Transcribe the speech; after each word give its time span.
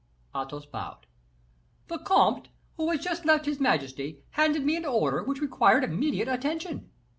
Athos 0.35 0.65
bowed. 0.65 1.05
"The 1.87 1.99
comte, 1.99 2.47
who 2.75 2.89
had 2.89 3.03
just 3.03 3.23
left 3.23 3.45
his 3.45 3.59
majesty, 3.59 4.23
handed 4.31 4.65
me 4.65 4.75
an 4.75 4.83
order 4.83 5.21
which 5.21 5.41
required 5.41 5.83
immediate 5.83 6.27
attention. 6.27 6.89